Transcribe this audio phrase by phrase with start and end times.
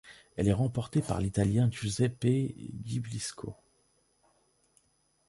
[0.35, 2.25] Elle est remportée par l'Italien Giuseppe
[2.83, 3.55] Gibilisco.